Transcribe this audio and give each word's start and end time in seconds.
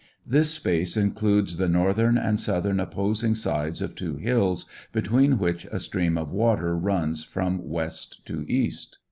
This 0.25 0.51
space 0.51 0.97
includes 0.97 1.57
the 1.57 1.69
northern 1.69 2.17
and 2.17 2.39
southern 2.39 2.79
op 2.79 2.91
posing 2.95 3.35
sides 3.35 3.83
of 3.83 3.93
two 3.93 4.15
hills, 4.15 4.65
between 4.91 5.37
which 5.37 5.65
a 5.65 5.79
stream 5.79 6.17
of 6.17 6.31
water 6.31 6.75
runs 6.75 7.23
from 7.23 7.69
west 7.69 8.25
to 8.25 8.43
east. 8.51 8.97